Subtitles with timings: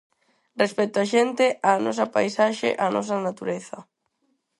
[0.61, 3.77] Respecto á xente, á nosa paisaxe, á nosa natureza.